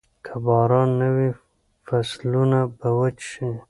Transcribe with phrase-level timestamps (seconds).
[0.25, 1.29] که باران نه وي،
[1.87, 3.47] فصلونه به وچ شي.